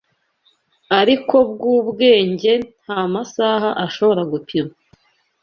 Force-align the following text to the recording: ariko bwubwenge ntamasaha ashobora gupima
ariko 0.99 1.35
bwubwenge 1.51 2.51
ntamasaha 2.81 3.69
ashobora 3.85 4.21
gupima 4.31 4.71